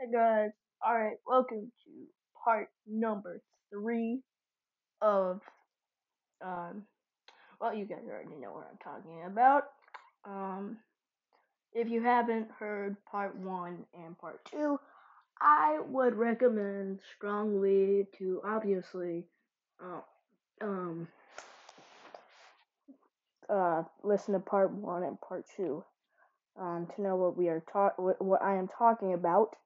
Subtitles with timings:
[0.00, 0.50] Hey guys,
[0.86, 1.90] alright, welcome to
[2.44, 4.20] part number three
[5.02, 5.40] of,
[6.40, 6.84] um,
[7.60, 9.64] well, you guys already know what I'm talking about.
[10.24, 10.76] Um,
[11.72, 14.78] if you haven't heard part one and part two,
[15.40, 19.24] I would recommend strongly to obviously,
[19.82, 20.02] uh,
[20.62, 21.08] um,
[23.50, 25.82] uh, listen to part one and part two,
[26.56, 29.56] um, to know what we are talk, what, what I am talking about.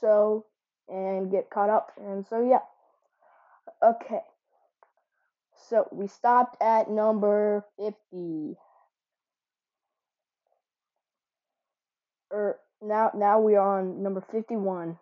[0.00, 0.46] So,
[0.88, 1.92] and get caught up.
[1.98, 2.60] And so, yeah.
[3.82, 4.20] Okay.
[5.68, 8.56] So we stopped at number 50.
[12.30, 14.98] Or now now we are on number 51.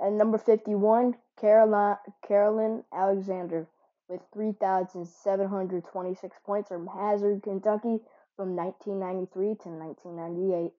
[0.00, 1.96] At number 51, Caroline
[2.26, 3.66] Carolyn Alexander
[4.08, 8.00] with 3,726 points from Hazard, Kentucky
[8.36, 10.72] from 1993 to 1998.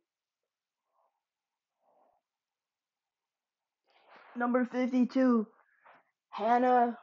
[4.39, 5.45] Number 52,
[6.30, 6.97] Hannah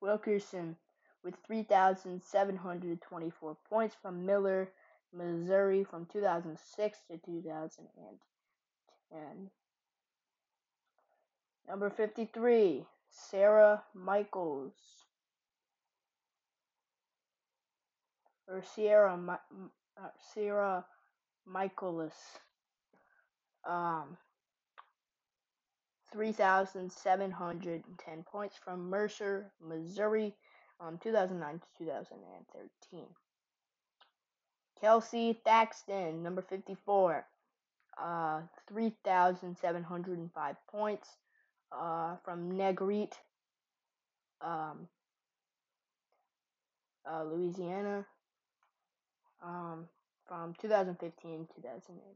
[0.00, 0.74] Wilkerson
[1.22, 4.72] with 3,724 points from Miller,
[5.14, 9.50] Missouri from 2006 to 2010.
[11.68, 14.74] Number 53, Sarah Michaels,
[18.48, 19.38] or Sierra,
[19.96, 20.84] uh, Sierra
[21.46, 22.40] Michaelis,
[23.68, 24.16] um,
[26.12, 30.34] 3,710 points from Mercer, Missouri,
[30.80, 33.06] um, 2009 to 2013.
[34.80, 37.26] Kelsey Thaxton, number 54,
[37.98, 41.08] uh, 3,705 points
[41.72, 43.12] uh, from Negreet,
[44.40, 44.86] um,
[47.10, 48.06] uh, Louisiana,
[49.42, 49.88] um,
[50.26, 52.10] from 2015 to 2018.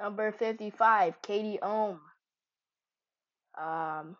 [0.00, 2.00] Number 55, Katie Ohm.
[3.60, 4.16] Um,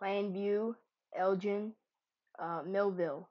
[0.00, 0.74] Plainview,
[1.16, 1.72] Elgin,
[2.38, 3.28] uh, Millville.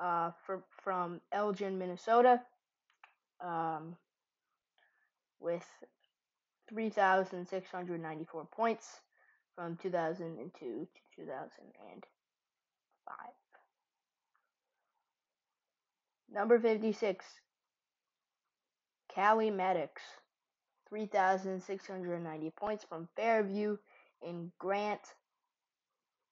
[0.00, 2.40] Uh, for, from Elgin, Minnesota,
[3.40, 3.96] um,
[5.40, 5.66] with
[6.68, 9.00] 3,694 points
[9.56, 13.16] from 2002 to 2005.
[16.34, 17.26] Number 56,
[19.14, 20.00] Callie Maddox,
[20.88, 23.76] 3,690 points from Fairview
[24.22, 25.02] in Grant,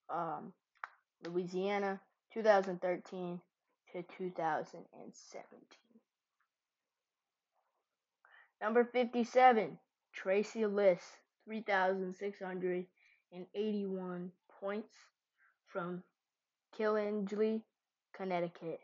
[0.08, 0.54] um,
[1.22, 2.00] Louisiana,
[2.32, 3.42] 2013
[3.92, 5.60] to 2017.
[8.62, 9.78] Number 57,
[10.14, 11.02] Tracy Liss,
[11.44, 14.94] 3,681 points
[15.66, 16.02] from
[16.74, 17.62] Killingly,
[18.14, 18.80] Connecticut,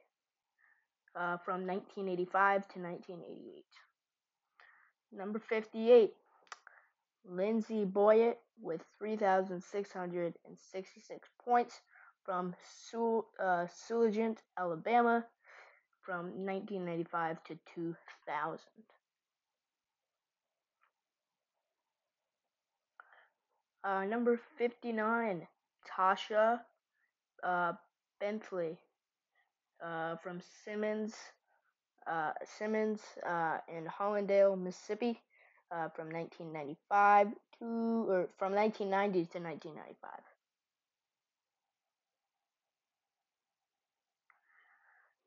[1.16, 3.64] uh, from 1985 to 1988.
[5.12, 6.12] Number 58,
[7.28, 11.80] Lindsay Boyett with 3,666 points
[12.24, 12.54] from
[12.90, 13.66] Sul- uh,
[14.58, 15.24] Alabama,
[16.02, 18.58] from 1995 to 2000.
[23.84, 25.46] Uh, number 59,
[25.88, 26.60] Tasha
[27.44, 27.72] uh,
[28.18, 28.76] Bentley
[29.84, 31.14] uh, from Simmons,
[32.06, 35.20] uh, Simmons uh, in Hollandale, Mississippi,
[35.70, 37.28] uh, from 1995
[37.58, 40.10] to or from 1990 to 1995.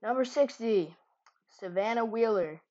[0.01, 0.95] Number 60,
[1.59, 2.61] Savannah Wheeler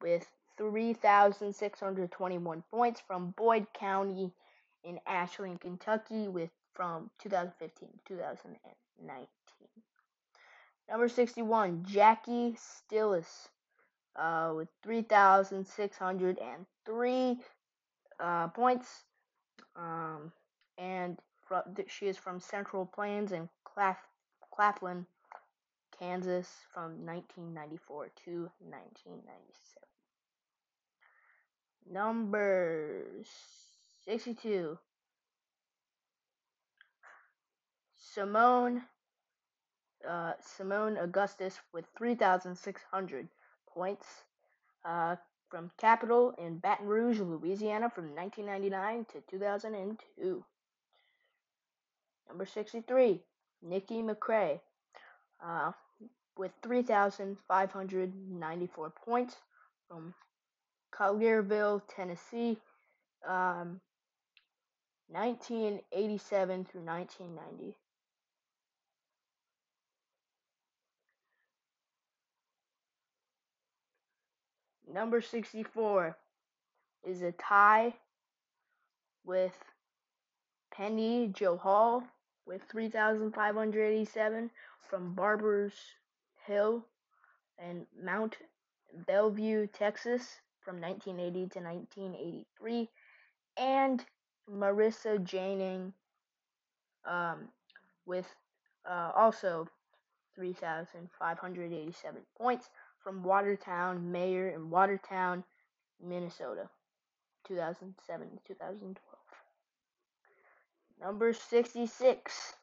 [0.00, 0.24] with
[0.58, 4.32] 3,621 points from Boyd County
[4.84, 9.26] in Ashland, Kentucky, with from 2015 to 2019.
[10.96, 13.48] Number 61, Jackie Stillis
[14.18, 17.38] uh, with 3,603
[18.18, 19.04] uh, points.
[19.76, 20.32] Um,
[20.78, 23.98] and from, she is from Central Plains and Claf,
[24.50, 25.04] Claflin,
[25.98, 29.82] Kansas from 1994 to 1997.
[31.92, 33.04] Number
[34.06, 34.78] 62.
[38.16, 38.80] Seimone
[40.08, 43.28] uh, Seimone Augustus with 3,600
[43.68, 44.06] points
[44.84, 45.16] uh,
[45.48, 50.44] from Capitol in Baton Rouge, Louisiana from 1999 to 2002.
[52.28, 53.20] Number 63,
[53.62, 54.60] Nikki McCray
[55.44, 55.72] uh,
[56.36, 59.36] with 3,594 points
[59.88, 60.14] from
[60.92, 62.58] Collierville, Tennessee,
[63.26, 63.80] um,
[65.08, 67.74] 1987 through 1990.
[74.96, 76.16] Number 64
[77.04, 77.92] is a tie
[79.26, 79.52] with
[80.72, 82.02] Penny Johal
[82.46, 84.50] with 3,587
[84.88, 85.74] from Barbers
[86.46, 86.82] Hill
[87.58, 88.38] and Mont
[89.06, 92.88] Belvieu, Texas from 1980 to 1983,
[93.58, 94.02] and
[94.50, 95.92] Marissa Janing
[97.04, 97.48] um,
[98.06, 98.34] with
[98.88, 99.68] uh, also
[100.36, 102.70] 3,587 points
[103.06, 105.44] from Watertown Mayer in Watertown,
[106.04, 106.68] Minnesota,
[107.46, 108.96] 2007 2012.
[111.00, 112.54] Number 66,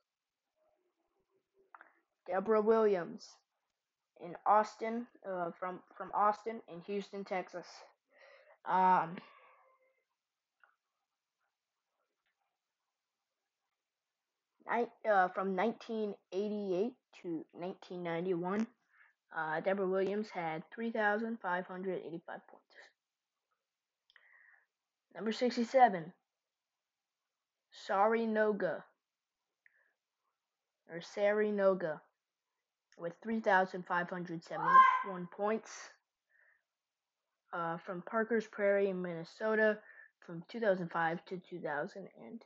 [2.27, 3.25] Deborah Williams
[4.21, 7.67] in Austin, uh, from from Austin in Houston, Texas.
[8.65, 9.15] Um,
[14.69, 18.67] uh, from 1988 to 1991,
[19.35, 22.75] uh, Deborah Williams had 3,585 points.
[25.15, 26.13] Number 67,
[27.71, 28.83] Sari Noga,
[30.91, 31.99] or Sari Noga,
[32.97, 35.89] with 3,571 points.
[37.53, 39.77] Uh, from Parker's Prairie in Minnesota
[40.25, 42.39] from 2005 to 2010.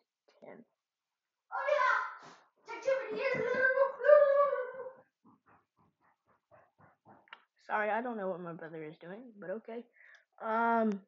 [7.68, 9.84] Sorry, I don't know what my brother is doing, but okay.
[10.42, 11.02] Um,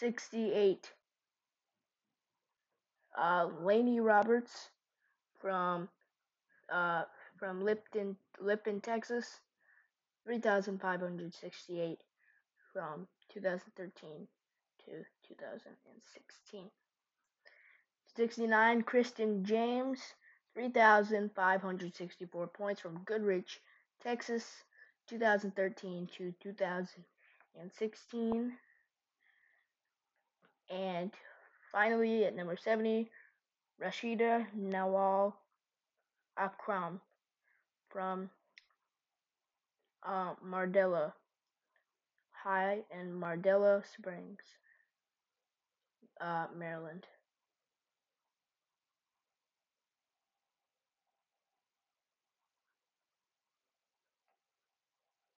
[0.00, 0.90] 68.
[3.16, 4.70] Uh, Laney Roberts
[5.40, 5.88] from
[6.72, 7.02] uh,
[7.38, 9.40] from Lipton, Lipton, Texas,
[10.24, 11.98] 3,568
[12.72, 14.26] from 2013
[14.86, 16.70] to 2016.
[18.16, 19.98] 69, Kristen James,
[20.54, 23.60] 3,564 points from Goodrich,
[24.02, 24.44] Texas,
[25.08, 28.52] 2013 to 2016.
[30.70, 31.10] And
[31.70, 33.10] finally, at number 70,
[33.82, 35.34] Rashida Nawal
[36.36, 37.00] Akram
[37.90, 38.30] from
[40.06, 41.12] uh, Mardela
[42.32, 44.42] High in Mardela Springs,
[46.20, 47.06] uh, Maryland.